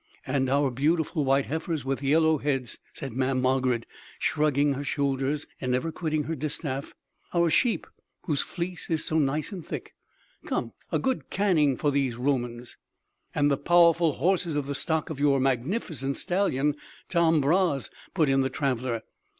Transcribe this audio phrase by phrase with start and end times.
[0.25, 3.85] "And our beautiful white heifers with yellow heads!" said Mamm' Margarid
[4.17, 6.95] shrugging her shoulders and never quitting her distaff,
[7.35, 7.85] "our sheep
[8.23, 9.93] whose fleece is so nice and thick....
[10.47, 12.77] Come, a good caning for these Romans!"
[13.35, 16.77] "And the powerful horses of the stock of your magnificent stallion
[17.07, 19.03] Tom Bras," put in the traveler.